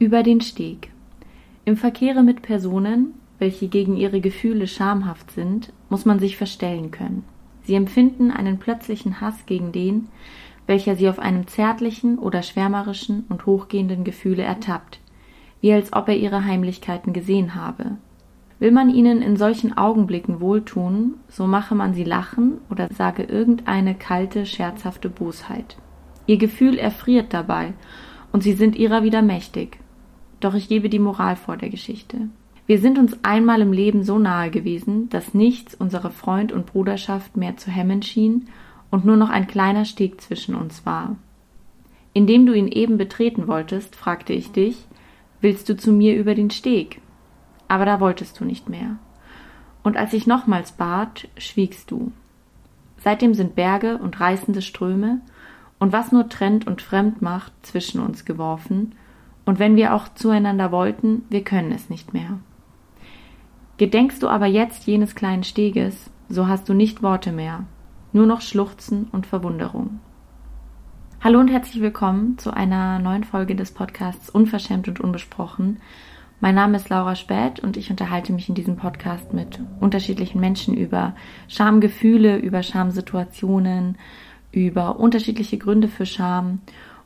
Über 0.00 0.22
den 0.22 0.40
Steg. 0.40 0.92
Im 1.64 1.76
Verkehre 1.76 2.22
mit 2.22 2.40
Personen, 2.40 3.14
welche 3.40 3.66
gegen 3.66 3.96
ihre 3.96 4.20
Gefühle 4.20 4.68
schamhaft 4.68 5.32
sind, 5.32 5.72
muss 5.88 6.04
man 6.04 6.20
sich 6.20 6.36
verstellen 6.36 6.92
können. 6.92 7.24
Sie 7.64 7.74
empfinden 7.74 8.30
einen 8.30 8.60
plötzlichen 8.60 9.20
Hass 9.20 9.44
gegen 9.46 9.72
den, 9.72 10.06
welcher 10.68 10.94
sie 10.94 11.08
auf 11.08 11.18
einem 11.18 11.48
zärtlichen 11.48 12.16
oder 12.16 12.44
schwärmerischen 12.44 13.24
und 13.28 13.44
hochgehenden 13.44 14.04
Gefühle 14.04 14.44
ertappt, 14.44 15.00
wie 15.62 15.72
als 15.72 15.92
ob 15.92 16.08
er 16.08 16.16
ihre 16.16 16.44
Heimlichkeiten 16.44 17.12
gesehen 17.12 17.56
habe. 17.56 17.96
Will 18.60 18.70
man 18.70 18.90
ihnen 18.90 19.20
in 19.20 19.36
solchen 19.36 19.76
Augenblicken 19.76 20.40
wohltun, 20.40 21.14
so 21.28 21.48
mache 21.48 21.74
man 21.74 21.92
sie 21.94 22.04
lachen 22.04 22.58
oder 22.70 22.86
sage 22.92 23.24
irgendeine 23.24 23.96
kalte, 23.96 24.46
scherzhafte 24.46 25.08
Bosheit. 25.08 25.76
Ihr 26.26 26.36
Gefühl 26.36 26.78
erfriert 26.78 27.34
dabei, 27.34 27.72
und 28.30 28.44
sie 28.44 28.52
sind 28.52 28.76
ihrer 28.76 29.02
wieder 29.02 29.22
mächtig. 29.22 29.78
Doch 30.40 30.54
ich 30.54 30.68
gebe 30.68 30.88
die 30.88 30.98
Moral 30.98 31.36
vor 31.36 31.56
der 31.56 31.68
Geschichte. 31.68 32.28
Wir 32.66 32.78
sind 32.78 32.98
uns 32.98 33.16
einmal 33.22 33.62
im 33.62 33.72
Leben 33.72 34.02
so 34.04 34.18
nahe 34.18 34.50
gewesen, 34.50 35.08
dass 35.08 35.34
nichts 35.34 35.74
unsere 35.74 36.10
Freund 36.10 36.52
und 36.52 36.66
Bruderschaft 36.66 37.36
mehr 37.36 37.56
zu 37.56 37.70
hemmen 37.70 38.02
schien 38.02 38.48
und 38.90 39.04
nur 39.04 39.16
noch 39.16 39.30
ein 39.30 39.46
kleiner 39.46 39.84
Steg 39.84 40.20
zwischen 40.20 40.54
uns 40.54 40.84
war. 40.84 41.16
Indem 42.12 42.46
du 42.46 42.52
ihn 42.52 42.68
eben 42.68 42.98
betreten 42.98 43.48
wolltest, 43.48 43.96
fragte 43.96 44.32
ich 44.32 44.52
dich, 44.52 44.84
willst 45.40 45.68
du 45.68 45.76
zu 45.76 45.92
mir 45.92 46.16
über 46.16 46.34
den 46.34 46.50
Steg? 46.50 47.00
Aber 47.68 47.84
da 47.84 48.00
wolltest 48.00 48.38
du 48.40 48.44
nicht 48.44 48.68
mehr. 48.68 48.96
Und 49.82 49.96
als 49.96 50.12
ich 50.12 50.26
nochmals 50.26 50.72
bat, 50.72 51.28
schwiegst 51.38 51.90
du. 51.90 52.12
Seitdem 52.98 53.34
sind 53.34 53.54
Berge 53.54 53.98
und 53.98 54.20
reißende 54.20 54.60
Ströme 54.60 55.20
und 55.78 55.92
was 55.92 56.12
nur 56.12 56.28
trennt 56.28 56.66
und 56.66 56.82
fremd 56.82 57.22
macht 57.22 57.52
zwischen 57.62 58.00
uns 58.00 58.24
geworfen, 58.24 58.92
und 59.48 59.58
wenn 59.58 59.76
wir 59.76 59.94
auch 59.94 60.08
zueinander 60.08 60.72
wollten, 60.72 61.22
wir 61.30 61.42
können 61.42 61.72
es 61.72 61.88
nicht 61.88 62.12
mehr. 62.12 62.38
Gedenkst 63.78 64.22
du 64.22 64.28
aber 64.28 64.44
jetzt 64.44 64.86
jenes 64.86 65.14
kleinen 65.14 65.42
Steges, 65.42 66.10
so 66.28 66.48
hast 66.48 66.68
du 66.68 66.74
nicht 66.74 67.02
Worte 67.02 67.32
mehr, 67.32 67.64
nur 68.12 68.26
noch 68.26 68.42
Schluchzen 68.42 69.08
und 69.10 69.26
Verwunderung. 69.26 70.00
Hallo 71.22 71.40
und 71.40 71.48
herzlich 71.48 71.80
willkommen 71.80 72.36
zu 72.36 72.52
einer 72.52 72.98
neuen 72.98 73.24
Folge 73.24 73.56
des 73.56 73.70
Podcasts 73.70 74.28
Unverschämt 74.28 74.86
und 74.86 75.00
Unbesprochen. 75.00 75.78
Mein 76.40 76.54
Name 76.54 76.76
ist 76.76 76.90
Laura 76.90 77.16
Späth 77.16 77.58
und 77.58 77.78
ich 77.78 77.90
unterhalte 77.90 78.34
mich 78.34 78.50
in 78.50 78.54
diesem 78.54 78.76
Podcast 78.76 79.32
mit 79.32 79.60
unterschiedlichen 79.80 80.40
Menschen 80.40 80.76
über 80.76 81.14
Schamgefühle, 81.48 82.36
über 82.36 82.62
Schamsituationen, 82.62 83.96
über 84.52 85.00
unterschiedliche 85.00 85.56
Gründe 85.56 85.88
für 85.88 86.04
Scham. 86.04 86.60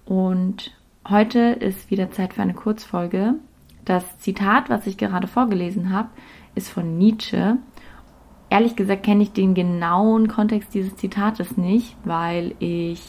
Und 0.04 0.72
heute 1.08 1.38
ist 1.38 1.90
wieder 1.90 2.10
Zeit 2.10 2.34
für 2.34 2.42
eine 2.42 2.54
Kurzfolge. 2.54 3.34
Das 3.84 4.18
Zitat, 4.18 4.70
was 4.70 4.86
ich 4.86 4.96
gerade 4.96 5.26
vorgelesen 5.26 5.92
habe, 5.92 6.08
ist 6.54 6.68
von 6.68 6.98
Nietzsche 6.98 7.58
ehrlich 8.52 8.76
gesagt 8.76 9.02
kenne 9.02 9.22
ich 9.22 9.32
den 9.32 9.54
genauen 9.54 10.28
Kontext 10.28 10.74
dieses 10.74 10.94
Zitates 10.96 11.56
nicht, 11.56 11.96
weil 12.04 12.54
ich 12.58 13.02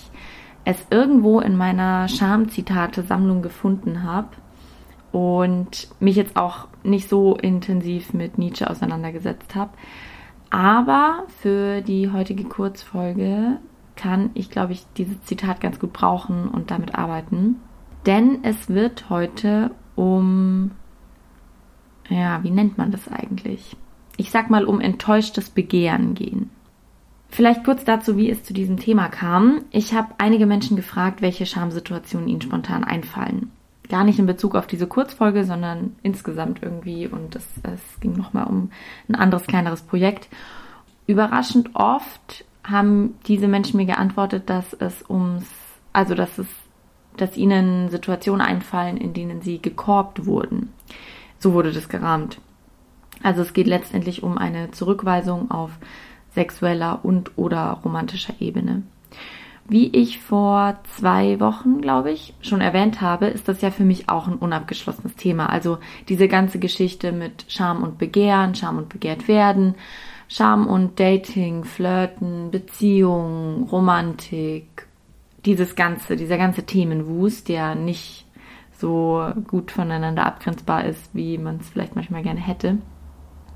es 0.63 0.77
irgendwo 0.89 1.41
in 1.41 1.57
meiner 1.57 2.07
Scham-Zitate-Sammlung 2.07 3.41
gefunden 3.41 4.03
habe 4.03 4.29
und 5.11 5.89
mich 5.99 6.15
jetzt 6.15 6.37
auch 6.37 6.67
nicht 6.83 7.09
so 7.09 7.35
intensiv 7.35 8.13
mit 8.13 8.37
Nietzsche 8.37 8.69
auseinandergesetzt 8.69 9.53
habe. 9.53 9.71
Aber 10.49 11.25
für 11.41 11.81
die 11.81 12.09
heutige 12.09 12.45
Kurzfolge 12.45 13.57
kann 13.97 14.29
ich, 14.35 14.49
glaube 14.49 14.71
ich, 14.71 14.85
dieses 14.95 15.21
Zitat 15.25 15.59
ganz 15.59 15.77
gut 15.77 15.91
brauchen 15.91 16.47
und 16.47 16.71
damit 16.71 16.95
arbeiten. 16.95 17.59
Denn 18.05 18.43
es 18.43 18.69
wird 18.69 19.09
heute 19.09 19.71
um, 19.95 20.71
ja, 22.09 22.43
wie 22.43 22.51
nennt 22.51 22.77
man 22.77 22.91
das 22.91 23.07
eigentlich? 23.07 23.77
ich 24.17 24.31
sag 24.31 24.49
mal, 24.49 24.65
um 24.65 24.79
enttäuschtes 24.79 25.49
Begehren 25.49 26.13
gehen. 26.13 26.49
Vielleicht 27.29 27.63
kurz 27.63 27.83
dazu, 27.83 28.15
wie 28.15 28.29
es 28.29 28.43
zu 28.43 28.53
diesem 28.53 28.77
Thema 28.77 29.07
kam. 29.07 29.63
Ich 29.71 29.93
habe 29.93 30.13
einige 30.19 30.45
Menschen 30.45 30.77
gefragt, 30.77 31.21
welche 31.21 31.45
Schamsituationen 31.45 32.27
ihnen 32.27 32.41
spontan 32.41 32.83
einfallen. 32.83 33.51
Gar 33.89 34.03
nicht 34.03 34.19
in 34.19 34.27
Bezug 34.27 34.55
auf 34.55 34.67
diese 34.67 34.87
Kurzfolge, 34.87 35.43
sondern 35.43 35.95
insgesamt 36.03 36.61
irgendwie. 36.61 37.07
Und 37.07 37.35
es, 37.35 37.47
es 37.63 37.99
ging 37.99 38.13
nochmal 38.13 38.45
um 38.45 38.69
ein 39.09 39.15
anderes, 39.15 39.47
kleineres 39.47 39.81
Projekt. 39.81 40.29
Überraschend 41.07 41.71
oft 41.73 42.45
haben 42.63 43.15
diese 43.27 43.47
Menschen 43.47 43.77
mir 43.77 43.87
geantwortet, 43.87 44.49
dass 44.49 44.73
es 44.73 45.03
ums, 45.09 45.45
also 45.91 46.13
dass 46.13 46.37
es, 46.37 46.47
dass 47.17 47.37
ihnen 47.37 47.89
Situationen 47.89 48.41
einfallen, 48.41 48.97
in 48.97 49.13
denen 49.13 49.41
sie 49.41 49.61
gekorbt 49.61 50.25
wurden. 50.25 50.73
So 51.39 51.53
wurde 51.53 51.71
das 51.71 51.89
gerahmt. 51.89 52.39
Also 53.21 53.41
es 53.41 53.53
geht 53.53 53.67
letztendlich 53.67 54.23
um 54.23 54.37
eine 54.37 54.71
Zurückweisung 54.71 55.51
auf 55.51 55.71
sexueller 56.33 56.99
und 57.03 57.37
oder 57.37 57.79
romantischer 57.83 58.33
Ebene. 58.39 58.83
Wie 59.65 59.87
ich 59.95 60.19
vor 60.19 60.79
zwei 60.97 61.39
Wochen, 61.39 61.79
glaube 61.79 62.11
ich, 62.11 62.33
schon 62.41 62.59
erwähnt 62.59 62.99
habe, 62.99 63.27
ist 63.27 63.47
das 63.47 63.61
ja 63.61 63.71
für 63.71 63.85
mich 63.85 64.09
auch 64.09 64.27
ein 64.27 64.35
unabgeschlossenes 64.35 65.15
Thema. 65.15 65.45
Also 65.47 65.77
diese 66.09 66.27
ganze 66.27 66.59
Geschichte 66.59 67.13
mit 67.13 67.45
Scham 67.47 67.81
und 67.81 67.97
Begehren, 67.97 68.55
Scham 68.55 68.77
und 68.77 68.89
begehrt 68.89 69.29
werden, 69.29 69.75
Scham 70.27 70.67
und 70.67 70.99
Dating, 70.99 71.63
Flirten, 71.63 72.51
Beziehung, 72.51 73.63
Romantik, 73.71 74.87
dieses 75.45 75.75
ganze, 75.75 76.15
dieser 76.15 76.37
ganze 76.37 76.63
Themenwust, 76.63 77.49
der 77.49 77.75
nicht 77.75 78.25
so 78.77 79.25
gut 79.47 79.71
voneinander 79.71 80.25
abgrenzbar 80.25 80.85
ist, 80.85 81.13
wie 81.13 81.37
man 81.37 81.57
es 81.57 81.69
vielleicht 81.69 81.95
manchmal 81.95 82.23
gerne 82.23 82.39
hätte. 82.39 82.77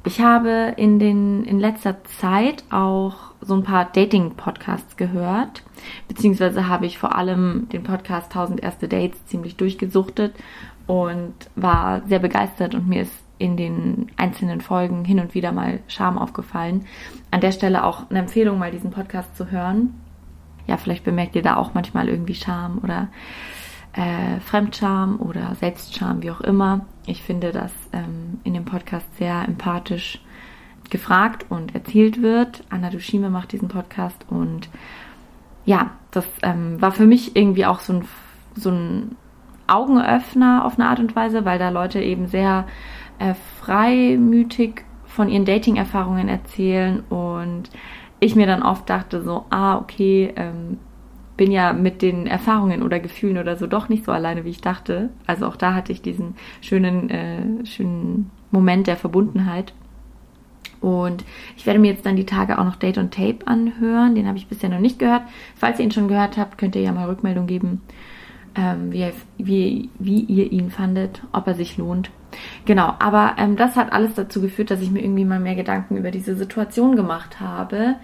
Ich 0.06 0.22
habe 0.22 0.74
in, 0.78 1.00
den, 1.00 1.44
in 1.44 1.59
letzter 1.59 2.02
Zeit 2.06 2.64
auch 2.70 3.16
so 3.42 3.56
ein 3.56 3.64
paar 3.64 3.86
Dating-Podcasts 3.92 4.96
gehört, 4.96 5.64
beziehungsweise 6.08 6.70
habe 6.70 6.86
ich 6.86 6.97
vor 6.97 7.16
allem 7.16 7.68
den 7.74 7.84
Podcast 7.84 8.28
1000 8.28 8.64
erste 8.64 8.88
Dates 8.88 9.26
ziemlich 9.26 9.58
durchgesuchtet 9.58 10.34
und 10.86 11.34
war 11.56 12.03
sehr 12.08 12.20
begeistert 12.20 12.74
und 12.74 12.88
mir 12.88 13.02
ist 13.02 13.12
in 13.38 13.58
den 13.58 14.08
einzelnen 14.16 14.62
Folgen 14.62 15.03
hin 15.03 15.20
und 15.20 15.34
wieder 15.34 15.52
mal 15.52 15.80
Scham 15.88 16.18
aufgefallen. 16.18 16.86
An 17.30 17.42
der 17.42 17.52
Stelle 17.52 17.84
auch 17.84 18.09
eine 18.09 18.20
Empfehlung, 18.20 18.58
mal 18.58 18.72
diesen 18.72 18.92
Podcast 18.92 19.36
zu 19.36 19.52
hören. 19.52 19.94
Ja, 20.67 20.78
vielleicht 20.78 21.03
bemerkt 21.03 21.35
ihr 21.35 21.41
da 21.41 21.55
auch 21.55 21.73
manchmal 21.73 22.09
irgendwie 22.09 22.35
Scham 22.35 22.79
oder 22.83 23.07
äh, 23.94 24.39
Fremdscham 24.41 25.19
oder 25.19 25.55
Selbstscham, 25.55 26.22
wie 26.22 26.31
auch 26.31 26.41
immer. 26.41 26.85
Ich 27.05 27.23
finde, 27.23 27.51
dass 27.51 27.72
ähm, 27.94 28.39
in 28.44 28.53
dem 28.53 28.66
Podcast 28.66 29.17
sehr 29.17 29.44
empathisch 29.47 30.22
gefragt 30.89 31.45
und 31.50 31.73
erzählt 31.73 32.22
wird. 32.22 32.63
Anna 32.69 32.89
Dushime 32.89 33.29
macht 33.29 33.51
diesen 33.51 33.67
Podcast 33.67 34.25
und 34.29 34.69
ja, 35.66 35.91
das 36.11 36.25
ähm, 36.44 36.81
war 36.81 36.91
für 36.91 37.05
mich 37.05 37.35
irgendwie 37.35 37.66
auch 37.66 37.79
so 37.79 37.94
ein, 37.94 38.05
so 38.55 38.69
ein 38.69 39.16
Augenöffner 39.67 40.63
auf 40.63 40.79
eine 40.79 40.88
Art 40.88 40.99
und 40.99 41.16
Weise, 41.16 41.44
weil 41.44 41.59
da 41.59 41.69
Leute 41.69 42.01
eben 42.01 42.28
sehr 42.28 42.66
äh, 43.19 43.34
freimütig 43.59 44.85
von 45.05 45.29
ihren 45.29 45.45
Dating-Erfahrungen 45.45 46.29
erzählen 46.29 47.01
und 47.09 47.69
ich 48.19 48.35
mir 48.35 48.47
dann 48.47 48.63
oft 48.63 48.89
dachte 48.89 49.22
so, 49.22 49.45
ah, 49.50 49.78
okay, 49.78 50.33
ähm, 50.35 50.78
bin 51.38 51.51
ja 51.51 51.72
mit 51.72 52.01
den 52.01 52.25
Erfahrungen 52.25 52.81
oder 52.81 53.00
Gefühlen 53.00 53.38
oder 53.38 53.55
so 53.55 53.67
doch 53.67 53.89
nicht 53.89 54.03
so 54.05 54.11
alleine, 54.11 54.44
wie 54.44 54.50
ich 54.50 54.61
dachte. 54.61 55.09
Also 55.28 55.45
auch 55.45 55.55
da 55.55 55.75
hatte 55.75 55.91
ich 55.91 56.01
diesen 56.01 56.35
schönen, 56.61 57.09
äh, 57.09 57.66
schönen 57.66 58.31
Moment 58.50 58.88
der 58.88 58.97
Verbundenheit. 58.97 59.73
Und 60.81 61.23
ich 61.55 61.66
werde 61.66 61.79
mir 61.79 61.91
jetzt 61.91 62.05
dann 62.05 62.16
die 62.16 62.25
Tage 62.25 62.59
auch 62.59 62.63
noch 62.63 62.75
Date 62.75 62.97
on 62.97 63.11
Tape 63.11 63.45
anhören. 63.45 64.16
Den 64.16 64.28
habe 64.28 64.38
ich 64.38 64.47
bisher 64.47 64.69
noch 64.69 64.79
nicht 64.79 64.99
gehört. 64.99 65.23
Falls 65.55 65.79
ihr 65.79 65.85
ihn 65.85 65.91
schon 65.91 66.07
gehört 66.07 66.38
habt, 66.38 66.57
könnt 66.57 66.75
ihr 66.75 66.81
ja 66.81 66.91
mal 66.91 67.07
Rückmeldung 67.07 67.47
geben, 67.47 67.81
ähm, 68.57 68.91
wie, 68.91 69.13
wie, 69.38 69.90
wie 70.00 70.19
ihr 70.22 70.51
ihn 70.51 70.72
fandet, 70.72 71.22
ob 71.31 71.47
er 71.47 71.53
sich 71.53 71.78
lohnt. 71.78 72.09
Genau, 72.66 72.93
aber 72.99 73.35
ähm, 73.37 73.55
das 73.55 73.76
hat 73.76 73.93
alles 73.93 74.16
dazu 74.16 74.41
geführt, 74.41 74.72
dass 74.72 74.82
ich 74.82 74.91
mir 74.91 75.02
irgendwie 75.02 75.26
mal 75.26 75.40
mehr 75.40 75.55
Gedanken 75.55 75.96
über 75.96 76.11
diese 76.11 76.35
Situation 76.35 76.96
gemacht 76.96 77.40
habe, 77.40 77.96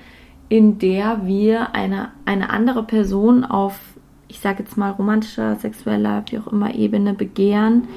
in 0.48 0.78
der 0.78 1.26
wir 1.26 1.74
eine, 1.76 2.12
eine 2.26 2.50
andere 2.52 2.84
Person 2.84 3.44
auf, 3.44 3.80
ich 4.28 4.40
sage 4.40 4.64
jetzt 4.64 4.78
mal, 4.78 4.92
romantischer, 4.92 5.56
sexueller, 5.56 6.24
wie 6.30 6.38
auch 6.38 6.48
immer 6.48 6.74
Ebene 6.76 7.14
begehren 7.14 7.88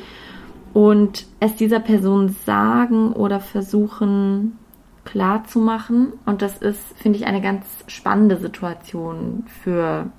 und 0.72 1.26
es 1.40 1.56
dieser 1.56 1.80
Person 1.80 2.30
sagen 2.30 3.12
oder 3.12 3.40
versuchen 3.40 4.58
klar 5.04 5.44
zu 5.44 5.58
machen. 5.60 6.12
Und 6.24 6.42
das 6.42 6.58
ist, 6.58 6.80
finde 6.98 7.18
ich, 7.18 7.26
eine 7.26 7.40
ganz 7.40 7.66
spannende 7.86 8.36
Situation 8.36 9.44
für 9.62 10.10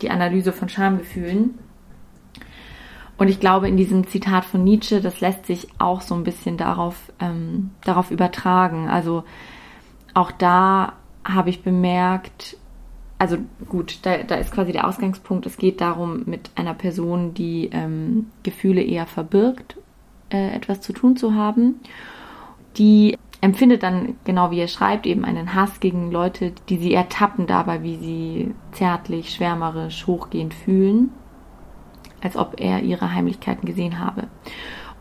die 0.00 0.10
Analyse 0.10 0.52
von 0.52 0.68
Schamgefühlen. 0.68 1.58
Und 3.22 3.28
ich 3.28 3.38
glaube, 3.38 3.68
in 3.68 3.76
diesem 3.76 4.08
Zitat 4.08 4.44
von 4.44 4.64
Nietzsche, 4.64 5.00
das 5.00 5.20
lässt 5.20 5.46
sich 5.46 5.68
auch 5.78 6.00
so 6.00 6.16
ein 6.16 6.24
bisschen 6.24 6.56
darauf, 6.56 7.12
ähm, 7.20 7.70
darauf 7.84 8.10
übertragen. 8.10 8.88
Also 8.88 9.22
auch 10.12 10.32
da 10.32 10.94
habe 11.24 11.48
ich 11.48 11.62
bemerkt, 11.62 12.56
also 13.20 13.36
gut, 13.68 14.00
da, 14.02 14.24
da 14.24 14.34
ist 14.34 14.50
quasi 14.50 14.72
der 14.72 14.88
Ausgangspunkt, 14.88 15.46
es 15.46 15.56
geht 15.56 15.80
darum, 15.80 16.24
mit 16.26 16.50
einer 16.56 16.74
Person, 16.74 17.32
die 17.32 17.70
ähm, 17.72 18.26
Gefühle 18.42 18.82
eher 18.82 19.06
verbirgt, 19.06 19.76
äh, 20.30 20.56
etwas 20.56 20.80
zu 20.80 20.92
tun 20.92 21.16
zu 21.16 21.32
haben. 21.32 21.76
Die 22.76 23.16
empfindet 23.40 23.84
dann, 23.84 24.16
genau 24.24 24.50
wie 24.50 24.58
er 24.58 24.66
schreibt, 24.66 25.06
eben 25.06 25.24
einen 25.24 25.54
Hass 25.54 25.78
gegen 25.78 26.10
Leute, 26.10 26.54
die 26.68 26.78
sie 26.78 26.92
ertappen 26.92 27.46
dabei, 27.46 27.84
wie 27.84 27.98
sie 27.98 28.54
zärtlich, 28.72 29.30
schwärmerisch, 29.30 30.08
hochgehend 30.08 30.54
fühlen, 30.54 31.12
als 32.22 32.36
ob 32.36 32.60
er 32.60 32.82
ihre 32.82 33.12
Heimlichkeiten 33.12 33.66
gesehen 33.66 33.98
habe. 33.98 34.28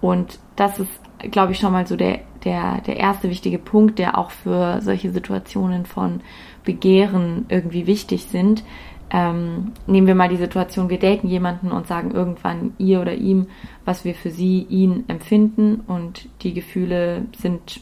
Und 0.01 0.39
das 0.55 0.79
ist, 0.79 0.91
glaube 1.29 1.51
ich, 1.51 1.59
schon 1.59 1.71
mal 1.71 1.85
so 1.85 1.95
der, 1.95 2.19
der, 2.43 2.81
der 2.81 2.97
erste 2.97 3.29
wichtige 3.29 3.59
Punkt, 3.59 3.99
der 3.99 4.17
auch 4.17 4.31
für 4.31 4.81
solche 4.81 5.11
Situationen 5.11 5.85
von 5.85 6.21
Begehren 6.65 7.45
irgendwie 7.49 7.87
wichtig 7.87 8.25
sind. 8.25 8.63
Ähm, 9.11 9.73
nehmen 9.87 10.07
wir 10.07 10.15
mal 10.15 10.29
die 10.29 10.37
Situation, 10.37 10.89
wir 10.89 10.99
daten 10.99 11.27
jemanden 11.27 11.71
und 11.71 11.85
sagen 11.85 12.11
irgendwann 12.11 12.73
ihr 12.77 13.01
oder 13.01 13.13
ihm, 13.13 13.47
was 13.83 14.05
wir 14.05 14.15
für 14.15 14.31
sie, 14.31 14.65
ihn 14.69 15.03
empfinden 15.07 15.81
und 15.85 16.29
die 16.43 16.53
Gefühle 16.53 17.25
sind, 17.37 17.81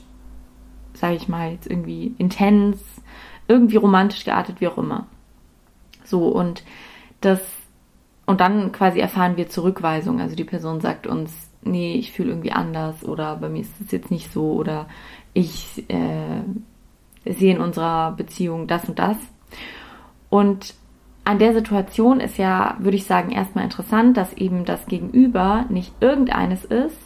sage 0.93 1.15
ich 1.15 1.27
mal, 1.27 1.51
jetzt 1.51 1.67
irgendwie 1.67 2.15
intens, 2.17 2.79
irgendwie 3.47 3.77
romantisch 3.77 4.25
geartet, 4.25 4.59
wie 4.59 4.67
auch 4.67 4.79
immer. 4.79 5.05
So 6.03 6.29
und 6.29 6.63
das 7.21 7.39
und 8.29 8.41
dann 8.41 8.71
quasi 8.71 8.99
erfahren 8.99 9.37
wir 9.37 9.49
Zurückweisung. 9.49 10.21
Also 10.21 10.35
die 10.35 10.43
Person 10.43 10.81
sagt 10.81 11.07
uns, 11.07 11.49
nee, 11.63 11.95
ich 11.95 12.11
fühle 12.11 12.29
irgendwie 12.29 12.51
anders 12.51 13.03
oder 13.03 13.35
bei 13.37 13.49
mir 13.49 13.61
ist 13.61 13.81
es 13.83 13.91
jetzt 13.91 14.11
nicht 14.11 14.31
so 14.31 14.51
oder 14.51 14.87
ich 15.33 15.83
äh, 15.89 16.43
sehe 17.25 17.55
in 17.55 17.59
unserer 17.59 18.11
Beziehung 18.11 18.67
das 18.67 18.87
und 18.87 18.99
das. 18.99 19.17
Und 20.29 20.75
an 21.23 21.39
der 21.39 21.55
Situation 21.55 22.19
ist 22.19 22.37
ja, 22.37 22.75
würde 22.77 22.97
ich 22.97 23.05
sagen, 23.05 23.31
erstmal 23.31 23.63
interessant, 23.63 24.15
dass 24.15 24.33
eben 24.33 24.63
das 24.63 24.85
Gegenüber 24.85 25.65
nicht 25.69 25.91
irgendeines 25.99 26.65
ist, 26.65 26.99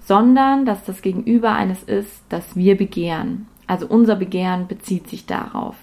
sondern 0.00 0.66
dass 0.66 0.84
das 0.84 1.00
Gegenüber 1.00 1.52
eines 1.52 1.82
ist, 1.82 2.24
das 2.28 2.56
wir 2.56 2.76
begehren. 2.76 3.46
Also 3.66 3.86
unser 3.86 4.16
Begehren 4.16 4.68
bezieht 4.68 5.08
sich 5.08 5.24
darauf. 5.24 5.76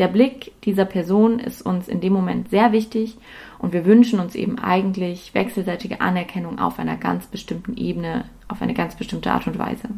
Der 0.00 0.08
Blick 0.08 0.52
dieser 0.64 0.86
Person 0.86 1.38
ist 1.38 1.60
uns 1.60 1.86
in 1.86 2.00
dem 2.00 2.14
Moment 2.14 2.48
sehr 2.48 2.72
wichtig 2.72 3.18
und 3.60 3.72
wir 3.72 3.84
wünschen 3.84 4.20
uns 4.20 4.34
eben 4.34 4.58
eigentlich 4.58 5.34
wechselseitige 5.34 6.00
Anerkennung 6.00 6.58
auf 6.58 6.78
einer 6.78 6.96
ganz 6.96 7.26
bestimmten 7.26 7.76
Ebene, 7.76 8.24
auf 8.48 8.62
eine 8.62 8.74
ganz 8.74 8.96
bestimmte 8.96 9.30
Art 9.30 9.46
und 9.46 9.58
Weise 9.58 9.90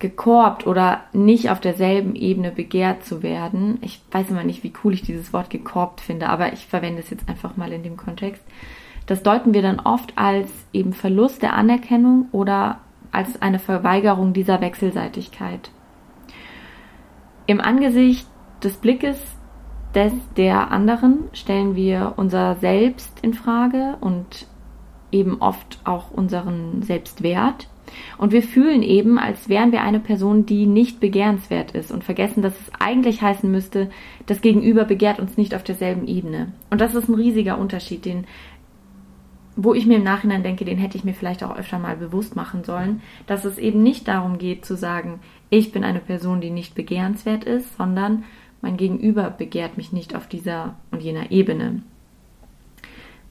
gekorbt 0.00 0.66
oder 0.66 1.02
nicht 1.12 1.50
auf 1.50 1.60
derselben 1.60 2.14
Ebene 2.16 2.50
begehrt 2.50 3.04
zu 3.04 3.22
werden. 3.22 3.78
Ich 3.82 4.00
weiß 4.10 4.30
immer 4.30 4.44
nicht, 4.44 4.64
wie 4.64 4.72
cool 4.82 4.94
ich 4.94 5.02
dieses 5.02 5.32
Wort 5.32 5.50
gekorbt 5.50 6.00
finde, 6.00 6.28
aber 6.30 6.54
ich 6.54 6.66
verwende 6.66 7.00
es 7.00 7.10
jetzt 7.10 7.28
einfach 7.28 7.56
mal 7.56 7.70
in 7.70 7.82
dem 7.82 7.98
Kontext. 7.98 8.42
Das 9.06 9.22
deuten 9.22 9.52
wir 9.54 9.62
dann 9.62 9.78
oft 9.78 10.16
als 10.16 10.48
eben 10.72 10.94
Verlust 10.94 11.42
der 11.42 11.52
Anerkennung 11.52 12.28
oder 12.32 12.80
als 13.12 13.42
eine 13.42 13.58
Verweigerung 13.58 14.32
dieser 14.32 14.60
Wechselseitigkeit. 14.60 15.70
Im 17.46 17.60
Angesicht 17.60 18.26
des 18.62 18.78
Blickes 18.78 19.18
des 19.94 20.12
der 20.36 20.70
anderen 20.70 21.24
stellen 21.32 21.74
wir 21.74 22.14
unser 22.16 22.56
Selbst 22.56 23.18
in 23.22 23.34
Frage 23.34 23.96
und 24.00 24.46
eben 25.12 25.40
oft 25.40 25.80
auch 25.84 26.10
unseren 26.10 26.82
Selbstwert 26.82 27.68
und 28.18 28.32
wir 28.32 28.42
fühlen 28.42 28.82
eben, 28.82 29.18
als 29.18 29.48
wären 29.48 29.72
wir 29.72 29.82
eine 29.82 30.00
Person, 30.00 30.46
die 30.46 30.66
nicht 30.66 31.00
begehrenswert 31.00 31.72
ist 31.72 31.90
und 31.90 32.04
vergessen, 32.04 32.42
dass 32.42 32.58
es 32.58 32.72
eigentlich 32.78 33.22
heißen 33.22 33.50
müsste, 33.50 33.90
das 34.26 34.40
Gegenüber 34.40 34.84
begehrt 34.84 35.18
uns 35.18 35.36
nicht 35.36 35.54
auf 35.54 35.62
derselben 35.62 36.06
Ebene. 36.06 36.52
Und 36.70 36.80
das 36.80 36.94
ist 36.94 37.08
ein 37.08 37.14
riesiger 37.14 37.58
Unterschied, 37.58 38.04
den, 38.04 38.26
wo 39.56 39.74
ich 39.74 39.86
mir 39.86 39.96
im 39.96 40.04
Nachhinein 40.04 40.42
denke, 40.42 40.64
den 40.64 40.78
hätte 40.78 40.96
ich 40.96 41.04
mir 41.04 41.14
vielleicht 41.14 41.42
auch 41.42 41.56
öfter 41.56 41.78
mal 41.78 41.96
bewusst 41.96 42.36
machen 42.36 42.64
sollen, 42.64 43.02
dass 43.26 43.44
es 43.44 43.58
eben 43.58 43.82
nicht 43.82 44.08
darum 44.08 44.38
geht 44.38 44.64
zu 44.64 44.76
sagen, 44.76 45.20
ich 45.50 45.72
bin 45.72 45.84
eine 45.84 46.00
Person, 46.00 46.40
die 46.40 46.50
nicht 46.50 46.74
begehrenswert 46.74 47.44
ist, 47.44 47.76
sondern 47.76 48.24
mein 48.62 48.76
Gegenüber 48.76 49.30
begehrt 49.30 49.76
mich 49.76 49.92
nicht 49.92 50.14
auf 50.14 50.26
dieser 50.26 50.76
und 50.90 51.02
jener 51.02 51.30
Ebene. 51.30 51.82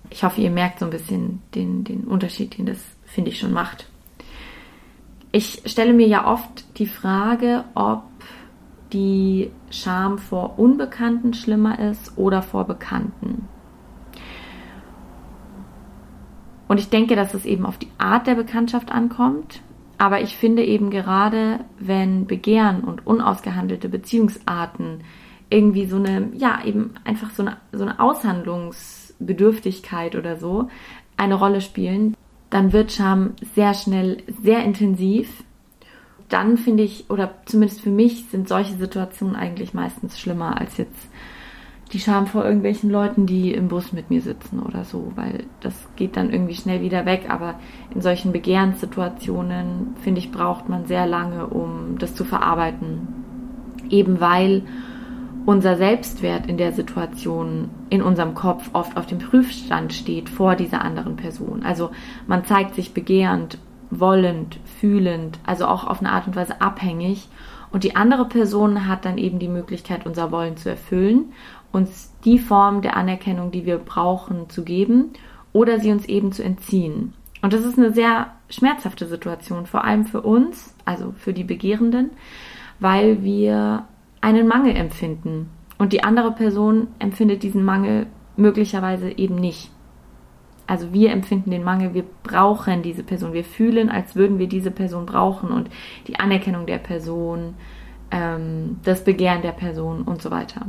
Ich 0.10 0.24
hoffe, 0.24 0.42
ihr 0.42 0.52
merkt 0.52 0.80
so 0.80 0.86
ein 0.86 0.92
bisschen 0.92 1.42
den, 1.54 1.84
den 1.84 2.06
Unterschied, 2.06 2.58
den 2.58 2.66
das, 2.66 2.80
finde 3.06 3.30
ich, 3.30 3.40
schon 3.40 3.54
macht 3.54 3.88
ich 5.32 5.62
stelle 5.66 5.94
mir 5.94 6.08
ja 6.08 6.28
oft 6.28 6.80
die 6.80 6.88
Frage, 6.88 7.66
ob 7.76 8.04
die 8.94 9.52
Scham 9.70 10.18
vor 10.18 10.58
Unbekannten 10.58 11.34
schlimmer 11.34 11.78
ist 11.80 12.18
oder 12.18 12.42
vor 12.42 12.66
Bekannten. 12.66 13.48
Und 16.68 16.80
ich 16.80 16.90
denke, 16.90 17.16
dass 17.16 17.34
es 17.34 17.46
eben 17.46 17.66
auf 17.66 17.78
die 17.78 17.90
Art 17.98 18.28
der 18.28 18.36
Bekanntschaft 18.36 18.92
ankommt. 18.92 19.62
Aber 20.00 20.22
ich 20.22 20.36
finde 20.38 20.64
eben 20.64 20.90
gerade, 20.90 21.60
wenn 21.78 22.26
Begehren 22.26 22.86
und 22.86 23.06
unausgehandelte 23.06 23.90
Beziehungsarten 23.90 25.04
irgendwie 25.50 25.88
so 25.88 25.98
eine, 25.98 26.30
ja, 26.34 26.64
eben 26.64 26.94
einfach 27.04 27.32
so 27.32 27.44
eine, 27.44 27.58
so 27.74 27.84
eine 27.84 28.00
Aushandlungsbedürftigkeit 28.00 30.16
oder 30.16 30.38
so 30.38 30.70
eine 31.18 31.36
Rolle 31.36 31.60
spielen, 31.60 32.16
dann 32.50 32.72
wird 32.72 32.94
Scham 32.94 33.34
sehr 33.54 33.74
schnell 33.74 34.24
sehr 34.42 34.64
intensiv. 34.64 35.44
Dann 36.30 36.58
finde 36.58 36.84
ich, 36.84 37.10
oder 37.10 37.34
zumindest 37.46 37.82
für 37.82 37.90
mich, 37.90 38.24
sind 38.32 38.48
solche 38.48 38.76
Situationen 38.76 39.36
eigentlich 39.36 39.74
meistens 39.74 40.18
schlimmer 40.18 40.62
als 40.62 40.78
jetzt 40.78 41.10
die 41.92 42.00
Scham 42.00 42.28
vor 42.28 42.46
irgendwelchen 42.46 42.90
Leuten, 42.90 43.26
die 43.26 43.52
im 43.52 43.68
Bus 43.68 43.94
mit 43.94 44.10
mir 44.10 44.22
sitzen 44.22 44.60
oder 44.60 44.84
so, 44.84 45.12
weil 45.16 45.46
das 45.60 45.74
geht 45.96 46.18
dann 46.18 46.32
irgendwie 46.32 46.54
schnell 46.54 46.82
wieder 46.82 47.06
weg. 47.06 47.26
Aber 47.30 47.56
in 47.94 48.02
solchen 48.02 48.32
Begehrenssituationen, 48.32 49.96
finde 50.02 50.20
ich, 50.20 50.32
braucht 50.32 50.70
man 50.70 50.86
sehr 50.86 51.08
lange, 51.08 51.48
um 51.48 51.98
das 51.98 52.14
zu 52.14 52.26
verarbeiten. 52.26 53.08
Eben 53.90 54.20
weil 54.20 54.64
unser 55.46 55.78
Selbstwert 55.78 56.46
in 56.46 56.58
der 56.58 56.74
Situation 56.74 57.72
in 57.90 58.04
unserem 58.04 58.36
Kopf 58.36 58.70
oft 58.74 58.96
auf 58.96 59.08
dem 59.08 59.18
Prüfstand 59.18 59.94
steht 59.94 60.30
vor 60.30 60.56
dieser 60.56 60.84
anderen 60.84 61.16
Person. 61.16 61.64
Also 61.64 61.90
man 62.28 62.46
zeigt 62.46 62.76
sich 62.76 62.94
begehrend, 62.94 63.58
wollend, 63.90 64.60
fühlend, 64.80 65.40
also 65.46 65.66
auch 65.66 65.88
auf 65.88 66.02
eine 66.02 66.12
Art 66.12 66.28
und 66.28 66.36
Weise 66.36 66.62
abhängig. 66.62 67.30
Und 67.72 67.84
die 67.84 67.96
andere 67.96 68.26
Person 68.26 68.88
hat 68.88 69.06
dann 69.06 69.18
eben 69.18 69.40
die 69.40 69.48
Möglichkeit, 69.48 70.06
unser 70.06 70.32
Wollen 70.32 70.58
zu 70.58 70.70
erfüllen, 70.70 71.34
uns 71.72 72.14
die 72.26 72.40
Form 72.40 72.82
der 72.82 72.98
Anerkennung, 72.98 73.52
die 73.52 73.66
wir 73.66 73.78
brauchen, 73.78 74.50
zu 74.50 74.64
geben 74.64 75.14
oder 75.54 75.80
sie 75.80 75.92
uns 75.92 76.06
eben 76.06 76.32
zu 76.32 76.44
entziehen. 76.44 77.14
Und 77.42 77.54
das 77.54 77.64
ist 77.64 77.78
eine 77.78 77.94
sehr 77.94 78.34
schmerzhafte 78.50 79.06
Situation, 79.06 79.66
vor 79.66 79.84
allem 79.84 80.06
für 80.06 80.22
uns, 80.22 80.76
also 80.86 81.14
für 81.18 81.34
die 81.34 81.44
Begehrenden, 81.44 82.10
weil 82.80 83.24
wir 83.24 83.86
einen 84.22 84.48
Mangel 84.48 84.76
empfinden 84.76 85.50
und 85.78 85.94
die 85.94 86.04
andere 86.04 86.32
Person 86.32 86.88
empfindet 87.00 87.44
diesen 87.44 87.64
Mangel 87.64 88.08
möglicherweise 88.36 89.18
eben 89.18 89.36
nicht. 89.36 89.72
Also 90.70 90.94
wir 90.94 91.12
empfinden 91.12 91.50
den 91.50 91.64
Mangel, 91.64 91.96
wir 91.96 92.06
brauchen 92.22 92.84
diese 92.84 93.02
Person, 93.02 93.34
wir 93.34 93.44
fühlen, 93.44 93.90
als 93.90 94.16
würden 94.16 94.38
wir 94.38 94.48
diese 94.48 94.70
Person 94.70 95.08
brauchen 95.08 95.50
und 95.50 95.68
die 96.06 96.20
Anerkennung 96.20 96.68
der 96.68 96.78
Person, 96.78 97.56
ähm, 98.12 98.78
das 98.84 99.04
Begehren 99.04 99.42
der 99.42 99.52
Person 99.52 100.04
und 100.04 100.22
so 100.22 100.30
weiter. 100.30 100.68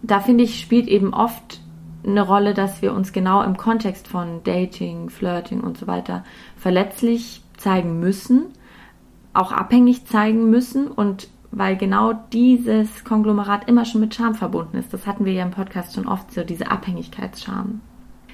Da 0.00 0.20
finde 0.20 0.44
ich, 0.44 0.58
spielt 0.58 0.88
eben 0.88 1.12
oft 1.12 1.60
eine 2.06 2.22
Rolle, 2.22 2.54
dass 2.54 2.80
wir 2.80 2.94
uns 2.94 3.12
genau 3.12 3.42
im 3.42 3.58
Kontext 3.58 4.08
von 4.08 4.42
Dating, 4.44 5.10
Flirting 5.10 5.60
und 5.60 5.76
so 5.76 5.86
weiter 5.86 6.24
verletzlich 6.56 7.42
zeigen 7.58 8.00
müssen, 8.00 8.46
auch 9.34 9.52
abhängig 9.52 10.06
zeigen 10.06 10.48
müssen 10.48 10.88
und 10.88 11.28
weil 11.50 11.76
genau 11.76 12.14
dieses 12.32 13.04
Konglomerat 13.04 13.68
immer 13.68 13.84
schon 13.84 14.00
mit 14.00 14.14
Scham 14.14 14.34
verbunden 14.34 14.78
ist. 14.78 14.94
Das 14.94 15.06
hatten 15.06 15.26
wir 15.26 15.34
ja 15.34 15.44
im 15.44 15.50
Podcast 15.50 15.94
schon 15.94 16.08
oft, 16.08 16.32
so 16.32 16.44
diese 16.44 16.70
Abhängigkeitsscham. 16.70 17.82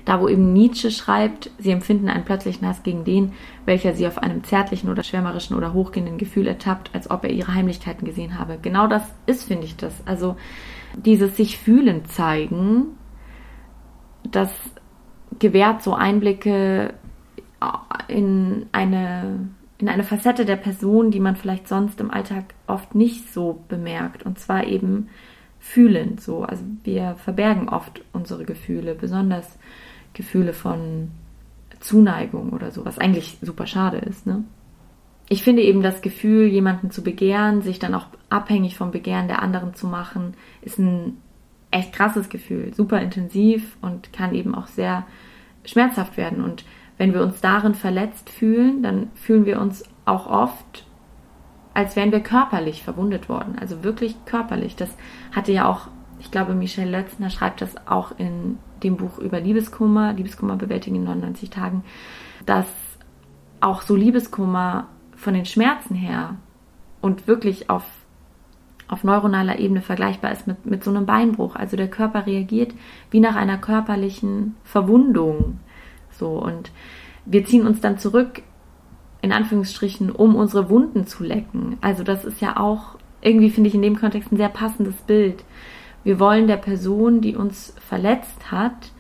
Da, 0.05 0.21
wo 0.21 0.29
eben 0.29 0.53
Nietzsche 0.53 0.91
schreibt, 0.91 1.51
sie 1.59 1.71
empfinden 1.71 2.09
einen 2.09 2.25
plötzlichen 2.25 2.67
Hass 2.67 2.83
gegen 2.83 3.05
den, 3.05 3.33
welcher 3.65 3.95
sie 3.95 4.07
auf 4.07 4.19
einem 4.19 4.43
zärtlichen 4.45 4.91
oder 4.91 5.03
schwärmerischen 5.03 5.57
oder 5.57 5.73
hochgehenden 5.73 6.19
Gefühl 6.19 6.47
ertappt, 6.47 6.91
als 6.95 7.11
ob 7.11 7.25
er 7.25 7.31
ihre 7.31 7.55
Heimlichkeiten 7.55 8.05
gesehen 8.05 8.39
habe. 8.39 8.59
Genau 8.61 8.87
das 8.87 9.03
ist, 9.27 9.45
finde 9.45 9.67
ich, 9.67 9.77
das. 9.77 9.95
Also 10.07 10.37
dieses 10.97 11.37
sich 11.37 11.59
fühlen 11.59 12.05
zeigen, 12.07 12.99
das 14.25 14.53
gewährt 15.39 15.83
so 15.83 15.95
Einblicke 15.95 16.95
in 18.09 18.67
eine 18.73 19.49
in 19.83 19.89
eine 19.89 20.05
Facette 20.05 20.45
der 20.45 20.57
Person, 20.57 21.11
die 21.11 21.19
man 21.19 21.35
vielleicht 21.35 21.67
sonst 21.67 22.01
im 22.01 22.13
Alltag 22.13 22.55
oft 22.69 22.95
nicht 22.95 23.33
so 23.33 23.65
bemerkt. 23.67 24.23
Und 24.23 24.39
zwar 24.39 24.65
eben 24.65 25.09
fühlend 25.59 26.21
so. 26.21 26.45
Also 26.45 26.63
wir 26.85 27.17
verbergen 27.17 27.69
oft 27.69 28.01
unsere 28.13 28.45
Gefühle, 28.45 28.95
besonders 28.95 29.59
Gefühle 30.15 30.53
von 30.53 31.11
Zuneigung 31.81 32.51
oder 32.51 32.71
so, 32.71 32.85
was 32.85 32.99
eigentlich 32.99 33.39
super 33.43 33.67
schade 33.67 33.99
ist. 33.99 34.27
Ne? 34.27 34.45
Ich 35.29 35.43
finde 35.43 35.63
eben 35.63 35.83
das 35.83 36.03
Gefühl, 36.03 36.47
jemanden 36.47 36.91
zu 36.91 37.03
begehren, 37.03 37.63
sich 37.63 37.79
dann 37.79 37.95
auch 37.95 38.07
abhängig 38.31 38.77
vom 38.77 38.91
Begehren 38.91 39.29
der 39.29 39.43
anderen 39.43 39.75
zu 39.75 39.87
machen, 39.87 40.35
ist 40.61 40.79
ein 40.79 41.19
echt 41.71 41.93
krasses 41.93 42.29
Gefühl, 42.29 42.75
super 42.75 43.01
intensiv 43.01 43.77
und 43.81 44.13
kann 44.13 44.35
eben 44.35 44.55
auch 44.55 44.67
sehr 44.67 45.07
schmerzhaft 45.65 46.17
werden. 46.17 46.45
Und 46.45 46.65
wenn 46.99 47.15
wir 47.15 47.23
uns 47.23 47.41
darin 47.41 47.75
verletzt 47.75 48.31
fühlen, 48.31 48.83
dann 48.83 49.11
fühlen 49.15 49.47
wir 49.47 49.61
uns 49.61 49.85
auch 50.05 50.27
oft, 50.27 50.87
als 51.75 51.97
wären 51.97 52.13
wir 52.13 52.21
körperlich 52.21 52.83
verwundet 52.83 53.29
worden. 53.29 53.57
Also 53.59 53.83
wirklich 53.83 54.15
körperlich. 54.27 54.77
Das 54.77 54.95
hatte 55.35 55.53
ja 55.53 55.67
auch, 55.67 55.89
ich 56.21 56.31
glaube, 56.31 56.55
Michelle 56.55 56.91
Lötzner 56.91 57.31
schreibt 57.31 57.63
das 57.63 57.87
auch 57.87 58.13
in 58.19 58.59
dem 58.83 58.97
Buch 58.97 59.19
über 59.19 59.41
Liebeskummer, 59.41 60.13
Liebeskummer 60.13 60.57
bewältigen 60.57 60.97
in 60.97 61.05
99 61.05 61.51
Tagen, 61.51 61.85
dass 62.47 62.67
auch 63.61 63.83
so 63.83 63.95
Liebeskummer 63.95 64.89
von 65.15 65.35
den 65.35 65.47
Schmerzen 65.47 65.95
her 65.95 66.37
und 67.01 67.27
wirklich 67.27 67.71
auf 67.71 67.85
auf 68.89 69.05
neuronaler 69.05 69.59
Ebene 69.59 69.81
vergleichbar 69.81 70.33
ist 70.33 70.47
mit, 70.47 70.67
mit 70.67 70.85
so 70.85 70.91
einem 70.91 71.07
Beinbruch. 71.07 71.57
Also 71.57 71.79
der 71.79 71.89
Körper 71.89 72.27
reagiert 72.27 72.75
wie 73.11 73.21
nach 73.21 73.37
einer 73.37 73.57
körperlichen 73.57 74.55
Verwundung. 74.65 75.61
So, 76.11 76.33
und 76.33 76.71
wir 77.25 77.47
ziehen 77.47 77.67
uns 77.67 77.81
dann 77.81 77.99
zurück, 77.99 78.43
in 79.23 79.33
Anführungsstrichen, 79.33 80.11
um 80.11 80.35
unsere 80.35 80.69
Wunden 80.69 81.07
zu 81.07 81.25
lecken. 81.25 81.79
Also 81.81 82.03
das 82.03 82.27
ist 82.27 82.43
ja 82.43 82.59
auch 82.59 82.99
irgendwie, 83.23 83.49
finde 83.49 83.69
ich, 83.69 83.75
in 83.75 83.83
dem 83.83 83.99
Kontext 83.99 84.31
ein 84.31 84.37
sehr 84.37 84.51
passendes 84.51 84.97
Bild. 84.97 85.43
Wir 86.05 86.19
wollen 86.19 86.47
der 86.47 86.57
Person, 86.57 87.21
die 87.21 87.37
uns 87.37 87.75
verletzt 87.87 88.51
hat, 88.51 88.93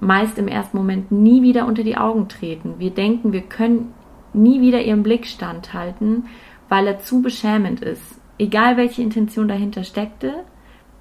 meist 0.00 0.38
im 0.38 0.48
ersten 0.48 0.76
Moment 0.76 1.10
nie 1.10 1.42
wieder 1.42 1.66
unter 1.66 1.82
die 1.82 1.96
Augen 1.96 2.28
treten. 2.28 2.74
Wir 2.78 2.90
denken, 2.90 3.32
wir 3.32 3.42
können 3.42 3.92
nie 4.32 4.60
wieder 4.60 4.82
ihren 4.82 5.02
Blick 5.02 5.26
standhalten, 5.26 6.24
weil 6.68 6.86
er 6.86 6.98
zu 6.98 7.22
beschämend 7.22 7.80
ist 7.80 8.20
egal 8.38 8.76
welche 8.76 9.02
Intention 9.02 9.48
dahinter 9.48 9.84
steckte, 9.84 10.44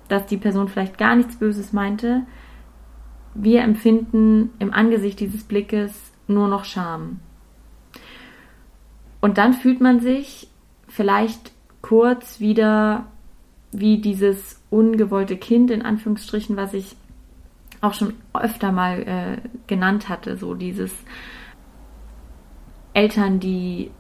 dass 0.07 0.25
die 0.25 0.38
Person 0.38 0.67
vielleicht 0.67 0.98
gar 0.98 1.15
nichts 1.15 1.38
Böses 1.38 1.74
meinte, 1.74 2.24
wir 3.34 3.62
empfinden 3.62 4.51
im 4.60 4.74
Angesicht 4.74 5.19
dieses 5.19 5.43
Blickes 5.43 6.13
nur 6.27 6.48
noch 6.48 6.63
Scham. 6.63 7.19
Und 9.19 9.38
dann 9.38 9.53
fühlt 9.53 9.81
man 9.81 10.00
sich 10.00 10.50
vielleicht 10.88 11.51
kurz 11.81 12.39
wieder 12.39 13.07
wie 13.79 14.00
dieses 14.00 14.62
ungewollte 14.70 15.38
Kind 15.38 15.72
in 15.72 15.82
Anführungsstrichen, 15.82 16.58
was 16.58 16.74
ich 16.74 16.96
auch 17.82 17.94
schon 17.94 18.13
öfter 18.34 18.72
mal 18.72 19.01
äh, 19.01 19.50
genannt 19.67 20.10
hatte, 20.10 20.38
so 20.38 20.53
dieses 20.53 20.91
Eltern, 22.94 23.39
die 23.39 23.91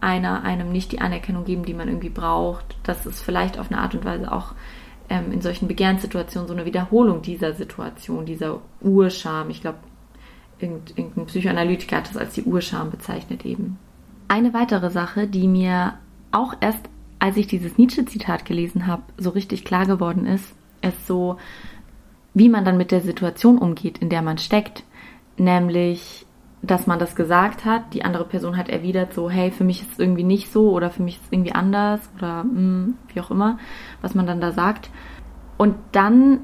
einer 0.00 0.42
einem 0.44 0.72
nicht 0.72 0.92
die 0.92 1.00
Anerkennung 1.00 1.44
geben, 1.44 1.64
die 1.64 1.74
man 1.74 1.88
irgendwie 1.88 2.10
braucht. 2.10 2.76
Das 2.82 3.06
ist 3.06 3.22
vielleicht 3.22 3.58
auf 3.58 3.70
eine 3.70 3.80
Art 3.80 3.94
und 3.94 4.04
Weise 4.04 4.30
auch 4.32 4.54
ähm, 5.08 5.32
in 5.32 5.42
solchen 5.42 5.68
Begehrenssituationen 5.68 6.48
so 6.48 6.54
eine 6.54 6.64
Wiederholung 6.64 7.22
dieser 7.22 7.52
Situation, 7.52 8.24
dieser 8.24 8.60
Urscham. 8.80 9.50
Ich 9.50 9.60
glaube, 9.60 9.78
irgendein 10.60 11.26
Psychoanalytiker 11.26 11.98
hat 11.98 12.08
das 12.08 12.16
als 12.16 12.34
die 12.34 12.44
Urscham 12.44 12.90
bezeichnet 12.90 13.44
eben. 13.44 13.78
Eine 14.28 14.54
weitere 14.54 14.90
Sache, 14.90 15.26
die 15.26 15.48
mir 15.48 15.94
auch 16.32 16.54
erst, 16.60 16.88
als 17.20 17.36
ich 17.36 17.46
dieses 17.46 17.78
Nietzsche-Zitat 17.78 18.44
gelesen 18.44 18.86
habe, 18.86 19.02
so 19.16 19.30
richtig 19.30 19.64
klar 19.64 19.86
geworden 19.86 20.26
ist, 20.26 20.54
ist 20.82 21.06
so, 21.06 21.36
wie 22.34 22.48
man 22.48 22.64
dann 22.64 22.76
mit 22.76 22.90
der 22.90 23.00
Situation 23.00 23.58
umgeht, 23.58 23.98
in 23.98 24.08
der 24.08 24.22
man 24.22 24.38
steckt. 24.38 24.84
Nämlich 25.36 26.26
dass 26.62 26.86
man 26.86 26.98
das 26.98 27.16
gesagt 27.16 27.64
hat, 27.64 27.94
die 27.94 28.04
andere 28.04 28.24
Person 28.24 28.56
hat 28.56 28.68
erwidert 28.68 29.14
so, 29.14 29.30
hey, 29.30 29.50
für 29.50 29.64
mich 29.64 29.80
ist 29.80 29.92
es 29.92 29.98
irgendwie 29.98 30.24
nicht 30.24 30.52
so 30.52 30.70
oder 30.70 30.90
für 30.90 31.02
mich 31.02 31.16
ist 31.16 31.24
es 31.24 31.32
irgendwie 31.32 31.52
anders 31.52 32.00
oder 32.16 32.44
mh, 32.44 32.50
hm, 32.50 32.94
wie 33.12 33.20
auch 33.20 33.30
immer, 33.30 33.58
was 34.02 34.14
man 34.14 34.26
dann 34.26 34.40
da 34.40 34.52
sagt. 34.52 34.90
Und 35.56 35.76
dann 35.92 36.40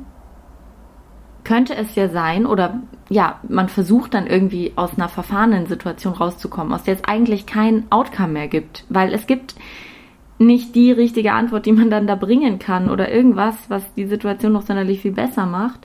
könnte 1.45 1.77
es 1.77 1.95
ja 1.95 2.09
sein 2.09 2.47
oder 2.47 2.81
ja, 3.09 3.41
man 3.49 3.69
versucht 3.69 4.15
dann 4.15 4.27
irgendwie 4.27 4.73
aus 4.75 4.97
einer 4.97 5.09
verfahrenen 5.09 5.67
Situation 5.67 6.15
rauszukommen, 6.15 6.73
aus 6.73 6.83
der 6.83 6.95
es 6.95 7.05
eigentlich 7.05 7.47
kein 7.47 7.85
Outcome 7.91 8.33
mehr 8.33 8.49
gibt, 8.49 8.85
weil 8.89 9.13
es 9.13 9.27
gibt 9.27 9.55
nicht 10.39 10.75
die 10.75 10.93
richtige 10.93 11.33
Antwort, 11.33 11.67
die 11.67 11.73
man 11.73 11.91
dann 11.91 12.07
da 12.07 12.15
bringen 12.15 12.59
kann 12.59 12.91
oder 12.91 13.11
irgendwas, 13.11 13.55
was 13.69 13.95
die 13.95 14.07
Situation 14.07 14.53
noch 14.53 14.63
sonderlich 14.63 15.01
viel 15.01 15.13
besser 15.13 15.47
macht. 15.47 15.81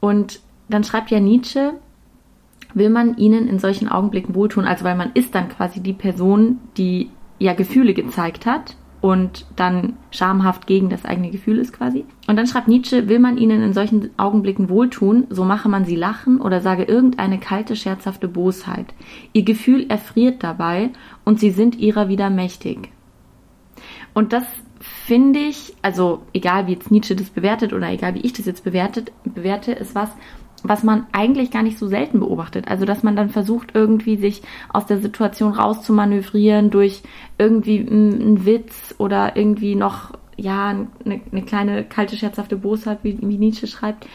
Und 0.00 0.40
dann 0.68 0.84
schreibt 0.84 1.10
ja 1.10 1.20
Nietzsche, 1.20 1.72
will 2.74 2.90
man 2.90 3.16
ihnen 3.16 3.48
in 3.48 3.58
solchen 3.58 3.88
Augenblicken 3.88 4.34
wohltun, 4.34 4.64
also 4.64 4.84
weil 4.84 4.96
man 4.96 5.10
ist 5.14 5.34
dann 5.34 5.48
quasi 5.48 5.80
die 5.80 5.92
Person, 5.92 6.58
die 6.76 7.10
ja 7.38 7.54
Gefühle 7.54 7.94
gezeigt 7.94 8.46
hat 8.46 8.76
und 9.00 9.46
dann 9.56 9.94
schamhaft 10.10 10.66
gegen 10.66 10.90
das 10.90 11.04
eigene 11.04 11.30
Gefühl 11.30 11.58
ist 11.58 11.72
quasi. 11.72 12.04
Und 12.28 12.36
dann 12.36 12.46
schreibt 12.46 12.68
Nietzsche, 12.68 13.08
will 13.08 13.18
man 13.18 13.38
ihnen 13.38 13.62
in 13.62 13.72
solchen 13.72 14.10
Augenblicken 14.18 14.68
wohltun, 14.68 15.26
so 15.30 15.44
mache 15.44 15.68
man 15.68 15.86
sie 15.86 15.96
lachen 15.96 16.40
oder 16.40 16.60
sage 16.60 16.84
irgendeine 16.84 17.38
kalte, 17.38 17.76
scherzhafte 17.76 18.28
Bosheit. 18.28 18.86
Ihr 19.32 19.42
Gefühl 19.42 19.86
erfriert 19.88 20.42
dabei 20.42 20.90
und 21.24 21.40
sie 21.40 21.50
sind 21.50 21.76
ihrer 21.76 22.08
wieder 22.08 22.28
mächtig. 22.28 22.90
Und 24.14 24.32
das 24.32 24.44
finde 24.80 25.40
ich, 25.40 25.74
also 25.82 26.22
egal 26.32 26.66
wie 26.66 26.72
jetzt 26.72 26.90
Nietzsche 26.90 27.14
das 27.14 27.30
bewertet 27.30 27.72
oder 27.72 27.90
egal 27.90 28.14
wie 28.14 28.20
ich 28.20 28.32
das 28.32 28.46
jetzt 28.46 28.64
bewertet, 28.64 29.12
bewerte, 29.24 29.72
ist 29.72 29.94
was, 29.94 30.10
was 30.62 30.82
man 30.82 31.06
eigentlich 31.12 31.50
gar 31.50 31.62
nicht 31.62 31.78
so 31.78 31.86
selten 31.86 32.20
beobachtet. 32.20 32.68
Also, 32.68 32.84
dass 32.84 33.02
man 33.02 33.16
dann 33.16 33.30
versucht, 33.30 33.70
irgendwie 33.74 34.16
sich 34.16 34.42
aus 34.68 34.86
der 34.86 34.98
Situation 34.98 35.52
rauszumanövrieren 35.52 36.70
durch 36.70 37.02
irgendwie 37.38 37.78
einen 37.78 38.44
Witz 38.44 38.94
oder 38.98 39.36
irgendwie 39.36 39.74
noch, 39.74 40.12
ja, 40.36 40.68
eine, 40.68 41.20
eine 41.30 41.42
kleine 41.42 41.84
kalte, 41.84 42.16
scherzhafte 42.16 42.56
Bosheit, 42.56 43.00
wie, 43.02 43.18
wie 43.20 43.38
Nietzsche 43.38 43.66
schreibt. 43.66 44.06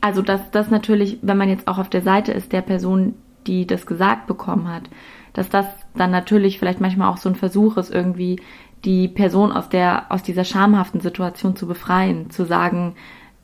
Also, 0.00 0.22
dass 0.22 0.50
das 0.50 0.70
natürlich, 0.70 1.18
wenn 1.22 1.38
man 1.38 1.48
jetzt 1.48 1.68
auch 1.68 1.78
auf 1.78 1.88
der 1.88 2.02
Seite 2.02 2.32
ist 2.32 2.52
der 2.52 2.62
Person, 2.62 3.14
die 3.46 3.66
das 3.66 3.86
gesagt 3.86 4.26
bekommen 4.26 4.68
hat, 4.68 4.84
dass 5.32 5.48
das 5.48 5.66
dann 5.96 6.10
natürlich 6.10 6.58
vielleicht 6.58 6.80
manchmal 6.80 7.10
auch 7.10 7.16
so 7.16 7.28
ein 7.28 7.34
Versuch 7.34 7.76
ist, 7.76 7.92
irgendwie 7.92 8.40
die 8.84 9.08
Person 9.08 9.52
aus 9.52 9.68
der, 9.68 10.06
aus 10.10 10.22
dieser 10.22 10.44
schamhaften 10.44 11.00
Situation 11.00 11.56
zu 11.56 11.66
befreien, 11.66 12.30
zu 12.30 12.44
sagen, 12.44 12.94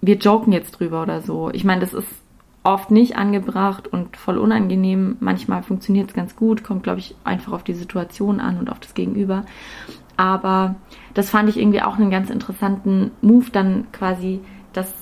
wir 0.00 0.16
joken 0.16 0.52
jetzt 0.52 0.72
drüber 0.72 1.02
oder 1.02 1.20
so. 1.20 1.50
Ich 1.52 1.64
meine, 1.64 1.80
das 1.80 1.94
ist 1.94 2.08
oft 2.62 2.90
nicht 2.90 3.16
angebracht 3.16 3.88
und 3.88 4.16
voll 4.16 4.38
unangenehm. 4.38 5.16
Manchmal 5.20 5.62
funktioniert 5.62 6.10
es 6.10 6.14
ganz 6.14 6.36
gut, 6.36 6.62
kommt, 6.62 6.82
glaube 6.82 6.98
ich, 6.98 7.14
einfach 7.24 7.52
auf 7.52 7.64
die 7.64 7.74
Situation 7.74 8.40
an 8.40 8.58
und 8.58 8.70
auf 8.70 8.80
das 8.80 8.94
Gegenüber. 8.94 9.44
Aber 10.16 10.74
das 11.14 11.30
fand 11.30 11.48
ich 11.48 11.58
irgendwie 11.58 11.82
auch 11.82 11.96
einen 11.96 12.10
ganz 12.10 12.28
interessanten 12.28 13.10
Move, 13.22 13.46
dann 13.50 13.86
quasi, 13.92 14.40
dass 14.74 14.92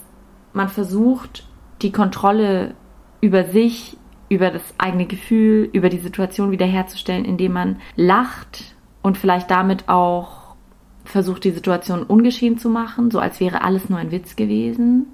man 0.53 0.69
versucht, 0.69 1.49
die 1.83 1.91
Kontrolle 1.91 2.75
über 3.21 3.45
sich, 3.45 3.97
über 4.29 4.51
das 4.51 4.63
eigene 4.79 5.07
Gefühl, 5.07 5.69
über 5.73 5.89
die 5.89 5.99
Situation 5.99 6.51
wiederherzustellen, 6.51 7.25
indem 7.25 7.53
man 7.53 7.77
lacht 7.97 8.75
und 9.03 9.19
vielleicht 9.19 9.51
damit 9.51 9.89
auch 9.89 10.55
versucht, 11.05 11.45
die 11.45 11.51
Situation 11.51 12.03
ungeschehen 12.03 12.59
zu 12.59 12.69
machen, 12.69 13.11
so 13.11 13.19
als 13.19 13.41
wäre 13.41 13.63
alles 13.63 13.89
nur 13.89 13.99
ein 13.99 14.11
Witz 14.11 14.37
gewesen 14.37 15.07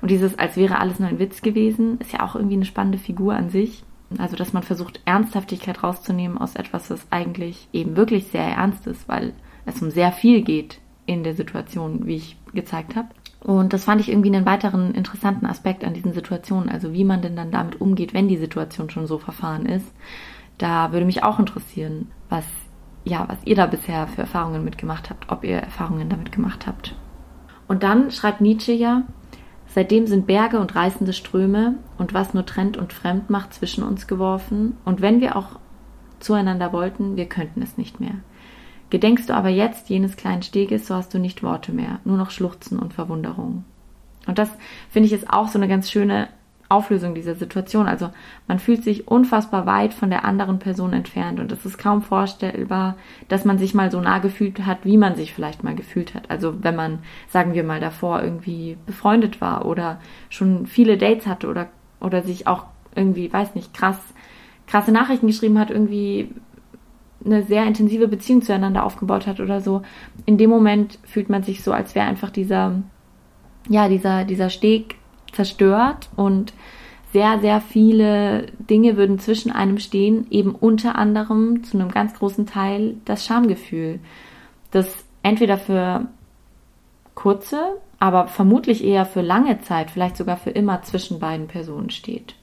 und 0.00 0.10
dieses, 0.10 0.38
als 0.38 0.56
wäre 0.56 0.78
alles 0.78 0.98
nur 0.98 1.08
ein 1.08 1.18
Witz 1.18 1.42
gewesen, 1.42 1.98
ist 2.00 2.12
ja 2.12 2.22
auch 2.22 2.34
irgendwie 2.34 2.56
eine 2.56 2.64
spannende 2.64 2.98
Figur 2.98 3.34
an 3.34 3.50
sich. 3.50 3.84
Also, 4.18 4.36
dass 4.36 4.52
man 4.52 4.62
versucht, 4.62 5.00
Ernsthaftigkeit 5.04 5.82
rauszunehmen 5.82 6.38
aus 6.38 6.54
etwas, 6.54 6.88
das 6.88 7.06
eigentlich 7.10 7.68
eben 7.72 7.96
wirklich 7.96 8.28
sehr 8.28 8.44
ernst 8.44 8.86
ist, 8.86 9.08
weil 9.08 9.32
es 9.64 9.82
um 9.82 9.90
sehr 9.90 10.12
viel 10.12 10.42
geht 10.42 10.80
in 11.06 11.24
der 11.24 11.34
Situation, 11.34 12.06
wie 12.06 12.16
ich 12.16 12.36
gezeigt 12.52 12.94
habe. 12.94 13.08
Und 13.46 13.72
das 13.72 13.84
fand 13.84 14.00
ich 14.00 14.08
irgendwie 14.08 14.34
einen 14.34 14.44
weiteren 14.44 14.92
interessanten 14.92 15.46
Aspekt 15.46 15.84
an 15.84 15.94
diesen 15.94 16.12
Situationen, 16.12 16.68
also 16.68 16.92
wie 16.92 17.04
man 17.04 17.22
denn 17.22 17.36
dann 17.36 17.52
damit 17.52 17.80
umgeht, 17.80 18.12
wenn 18.12 18.26
die 18.26 18.38
Situation 18.38 18.90
schon 18.90 19.06
so 19.06 19.18
verfahren 19.18 19.66
ist. 19.66 19.86
Da 20.58 20.90
würde 20.90 21.06
mich 21.06 21.22
auch 21.22 21.38
interessieren, 21.38 22.10
was, 22.28 22.44
ja, 23.04 23.24
was 23.28 23.38
ihr 23.44 23.54
da 23.54 23.66
bisher 23.66 24.08
für 24.08 24.22
Erfahrungen 24.22 24.64
mitgemacht 24.64 25.10
habt, 25.10 25.30
ob 25.30 25.44
ihr 25.44 25.58
Erfahrungen 25.58 26.08
damit 26.08 26.32
gemacht 26.32 26.66
habt. 26.66 26.96
Und 27.68 27.84
dann 27.84 28.10
schreibt 28.10 28.40
Nietzsche 28.40 28.72
ja, 28.72 29.04
Seitdem 29.68 30.08
sind 30.08 30.26
Berge 30.26 30.58
und 30.58 30.74
reißende 30.74 31.12
Ströme 31.12 31.74
und 31.98 32.14
was 32.14 32.34
nur 32.34 32.46
trennt 32.46 32.76
und 32.76 32.92
fremd 32.92 33.30
macht 33.30 33.54
zwischen 33.54 33.84
uns 33.84 34.08
geworfen, 34.08 34.76
und 34.84 35.02
wenn 35.02 35.20
wir 35.20 35.36
auch 35.36 35.60
zueinander 36.18 36.72
wollten, 36.72 37.16
wir 37.16 37.26
könnten 37.26 37.62
es 37.62 37.78
nicht 37.78 38.00
mehr. 38.00 38.14
Gedenkst 38.90 39.28
du 39.28 39.34
aber 39.34 39.48
jetzt 39.48 39.88
jenes 39.88 40.16
kleinen 40.16 40.42
Steges, 40.42 40.86
so 40.86 40.94
hast 40.94 41.12
du 41.12 41.18
nicht 41.18 41.42
Worte 41.42 41.72
mehr, 41.72 41.98
nur 42.04 42.16
noch 42.16 42.30
Schluchzen 42.30 42.78
und 42.78 42.94
Verwunderung. 42.94 43.64
Und 44.26 44.38
das 44.38 44.50
finde 44.90 45.06
ich 45.06 45.12
ist 45.12 45.30
auch 45.30 45.48
so 45.48 45.58
eine 45.58 45.68
ganz 45.68 45.90
schöne 45.90 46.28
Auflösung 46.68 47.14
dieser 47.14 47.34
Situation. 47.34 47.86
Also 47.86 48.10
man 48.48 48.58
fühlt 48.58 48.82
sich 48.82 49.06
unfassbar 49.08 49.66
weit 49.66 49.94
von 49.94 50.10
der 50.10 50.24
anderen 50.24 50.58
Person 50.58 50.92
entfernt 50.92 51.38
und 51.38 51.52
es 51.52 51.64
ist 51.64 51.78
kaum 51.78 52.02
vorstellbar, 52.02 52.96
dass 53.28 53.44
man 53.44 53.58
sich 53.58 53.74
mal 53.74 53.90
so 53.90 54.00
nah 54.00 54.18
gefühlt 54.18 54.66
hat, 54.66 54.78
wie 54.84 54.96
man 54.96 55.14
sich 55.14 55.32
vielleicht 55.32 55.62
mal 55.62 55.74
gefühlt 55.74 56.14
hat. 56.14 56.30
Also 56.30 56.64
wenn 56.64 56.74
man, 56.74 57.00
sagen 57.28 57.54
wir 57.54 57.62
mal, 57.62 57.80
davor 57.80 58.22
irgendwie 58.22 58.76
befreundet 58.84 59.40
war 59.40 59.64
oder 59.64 60.00
schon 60.28 60.66
viele 60.66 60.98
Dates 60.98 61.26
hatte 61.26 61.48
oder, 61.48 61.68
oder 62.00 62.22
sich 62.22 62.46
auch 62.46 62.64
irgendwie, 62.94 63.32
weiß 63.32 63.54
nicht, 63.54 63.72
krass, 63.72 63.98
krasse 64.66 64.90
Nachrichten 64.90 65.28
geschrieben 65.28 65.58
hat, 65.58 65.70
irgendwie 65.70 66.30
eine 67.26 67.42
sehr 67.42 67.66
intensive 67.66 68.08
Beziehung 68.08 68.42
zueinander 68.42 68.84
aufgebaut 68.84 69.26
hat 69.26 69.40
oder 69.40 69.60
so. 69.60 69.82
In 70.24 70.38
dem 70.38 70.48
Moment 70.48 70.98
fühlt 71.04 71.28
man 71.28 71.42
sich 71.42 71.62
so, 71.62 71.72
als 71.72 71.94
wäre 71.94 72.06
einfach 72.06 72.30
dieser 72.30 72.82
ja, 73.68 73.88
dieser, 73.88 74.24
dieser 74.24 74.50
Steg 74.50 74.96
zerstört 75.32 76.08
und 76.16 76.52
sehr, 77.12 77.38
sehr 77.40 77.60
viele 77.60 78.46
Dinge 78.58 78.96
würden 78.96 79.18
zwischen 79.18 79.50
einem 79.50 79.78
stehen, 79.78 80.26
eben 80.30 80.54
unter 80.54 80.96
anderem 80.96 81.64
zu 81.64 81.78
einem 81.78 81.90
ganz 81.90 82.14
großen 82.14 82.46
Teil 82.46 82.96
das 83.04 83.24
Schamgefühl, 83.24 84.00
das 84.70 85.04
entweder 85.22 85.56
für 85.58 86.08
kurze, 87.14 87.76
aber 87.98 88.28
vermutlich 88.28 88.84
eher 88.84 89.06
für 89.06 89.22
lange 89.22 89.60
Zeit, 89.60 89.90
vielleicht 89.90 90.16
sogar 90.16 90.36
für 90.36 90.50
immer 90.50 90.82
zwischen 90.82 91.18
beiden 91.18 91.46
Personen 91.46 91.90
steht. 91.90 92.34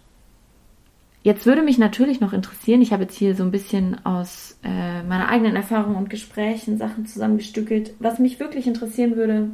Jetzt 1.24 1.46
würde 1.46 1.62
mich 1.64 1.78
natürlich 1.78 2.20
noch 2.20 2.34
interessieren, 2.34 2.82
ich 2.82 2.92
habe 2.92 3.04
jetzt 3.04 3.16
hier 3.16 3.34
so 3.34 3.44
ein 3.44 3.52
bisschen 3.52 4.06
aus 4.06 4.60
äh, 4.62 5.04
meiner 5.04 5.30
eigenen 5.30 5.56
Erfahrung 5.56 5.96
und 5.96 6.10
Gesprächen 6.10 6.78
Sachen 6.78 7.06
zusammengestückelt. 7.06 7.94
Was 8.00 8.20
mich 8.20 8.42
wirklich 8.42 8.68
interessieren 8.68 9.16
würde, 9.16 9.50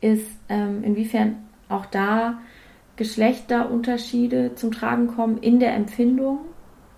ist, 0.00 0.28
ähm, 0.48 0.84
inwiefern 0.84 1.34
auch 1.68 1.84
da 1.86 2.38
Geschlechterunterschiede 2.94 4.54
zum 4.54 4.70
Tragen 4.70 5.08
kommen 5.08 5.38
in 5.38 5.58
der 5.58 5.74
Empfindung 5.74 6.38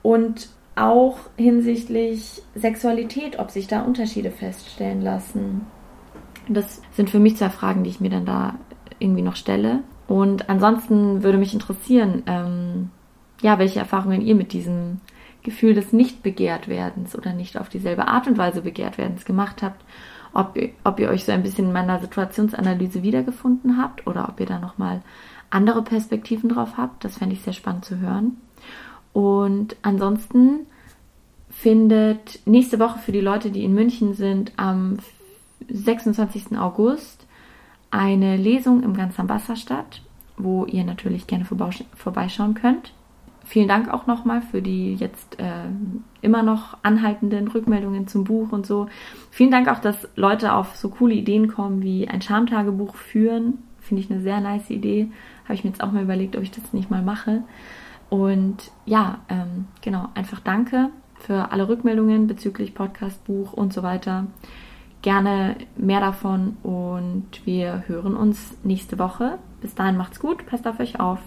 und 0.03 0.51
auch 0.77 1.19
hinsichtlich 1.39 2.43
Sexualität, 2.55 3.39
ob 3.39 3.51
sich 3.51 3.67
da 3.67 3.81
Unterschiede 3.83 4.31
feststellen 4.31 5.01
lassen. 5.01 5.63
Das 6.51 6.83
sind 6.93 7.09
für 7.09 7.19
mich 7.19 7.37
zwei 7.37 7.49
Fragen, 7.49 7.85
die 7.85 7.91
ich 7.91 8.01
mir 8.01 8.11
dann 8.11 8.27
da 8.27 8.59
irgendwie 8.99 9.23
noch 9.23 9.37
stelle. 9.37 9.81
Und 10.07 10.51
ansonsten 10.51 11.23
würde 11.23 11.39
mich 11.39 11.55
interessieren, 11.55 12.23
ähm, 12.27 12.91
ja, 13.41 13.59
welche 13.59 13.79
Erfahrungen 13.79 14.21
ihr 14.21 14.35
mit 14.35 14.53
diesem 14.53 15.01
Gefühl 15.43 15.75
des 15.75 15.93
Nicht-Begehrt-Werdens 15.93 17.17
oder 17.17 17.33
nicht 17.33 17.59
auf 17.59 17.69
dieselbe 17.69 18.09
Art 18.09 18.27
und 18.27 18.39
Weise 18.39 18.63
begehrt 18.63 18.99
werdens 18.99 19.25
gemacht 19.25 19.63
habt, 19.63 19.83
ob 20.33 20.57
ihr, 20.57 20.71
ob 20.85 21.01
ihr 21.01 21.09
euch 21.09 21.25
so 21.25 21.33
ein 21.33 21.43
bisschen 21.43 21.67
in 21.67 21.73
meiner 21.73 21.99
Situationsanalyse 21.99 23.03
wiedergefunden 23.03 23.79
habt 23.79 24.07
oder 24.07 24.29
ob 24.29 24.39
ihr 24.39 24.47
da 24.47 24.59
nochmal 24.59 25.03
andere 25.49 25.83
Perspektiven 25.83 26.51
drauf 26.51 26.77
habt. 26.77 27.05
Das 27.05 27.19
fände 27.19 27.35
ich 27.35 27.43
sehr 27.43 27.53
spannend 27.53 27.85
zu 27.85 27.99
hören. 27.99 28.37
Und 29.13 29.77
ansonsten 29.83 30.67
findet 31.49 32.41
nächste 32.47 32.79
Woche 32.79 33.01
für 33.01 33.13
die 33.13 33.21
Leute, 33.21 33.51
die 33.51 33.65
in 33.65 33.75
München 33.75 34.15
sind, 34.15 34.53
am 34.57 34.99
26. 35.69 36.57
August 36.59 37.27
eine 37.91 38.37
Lesung 38.37 38.83
im 38.83 38.95
Ganz 38.95 39.19
am 39.19 39.29
Wasser 39.29 39.57
statt, 39.57 40.03
wo 40.37 40.65
ihr 40.65 40.85
natürlich 40.85 41.27
gerne 41.27 41.45
vorbeischauen 41.45 42.55
könnt. 42.55 42.93
Vielen 43.45 43.69
Dank 43.69 43.93
auch 43.93 44.07
nochmal 44.07 44.43
für 44.43 44.63
die 44.63 44.95
jetzt 44.95 45.41
äh, 45.41 45.69
immer 46.21 46.43
noch 46.43 46.77
anhaltenden 46.83 47.49
Rückmeldungen 47.49 48.07
zum 48.07 48.25
Buch 48.25 48.53
und 48.53 48.67
so. 48.67 48.87
Vielen 49.31 49.51
Dank 49.51 49.69
auch, 49.69 49.81
dass 49.81 50.09
Leute 50.15 50.53
auf 50.53 50.77
so 50.77 50.91
coole 50.91 51.15
Ideen 51.15 51.49
kommen 51.49 51.83
wie 51.83 52.07
ein 52.07 52.23
Charmtagebuch 52.23 52.95
führen. 52.95 53.59
Finde 53.81 54.03
ich 54.03 54.11
eine 54.11 54.21
sehr 54.21 54.41
nice 54.41 54.71
Idee. 54.71 55.11
Habe 55.45 55.55
ich 55.55 55.65
mir 55.65 55.71
jetzt 55.71 55.83
auch 55.83 55.91
mal 55.91 56.03
überlegt, 56.03 56.37
ob 56.37 56.43
ich 56.43 56.51
das 56.51 56.73
nicht 56.73 56.91
mal 56.91 57.03
mache. 57.03 57.43
Und 58.11 58.71
ja, 58.87 59.19
ähm, 59.29 59.67
genau, 59.83 60.09
einfach 60.15 60.41
danke 60.41 60.91
für 61.21 61.53
alle 61.53 61.69
Rückmeldungen 61.69 62.27
bezüglich 62.27 62.75
Podcast, 62.75 63.25
Buch 63.25 63.53
und 63.53 63.73
so 63.73 63.83
weiter. 63.83 64.27
Gerne 65.03 65.57
mehr 65.77 66.01
davon 66.01 66.57
und 66.63 67.27
wir 67.45 67.85
hören 67.87 68.15
uns 68.15 68.57
nächste 68.65 68.99
Woche. 68.99 69.39
Bis 69.61 69.75
dahin 69.75 69.97
macht's 69.97 70.21
gut, 70.21 70.45
passt 70.47 70.67
auf 70.67 70.79
euch 70.81 71.01
auf. 71.01 71.21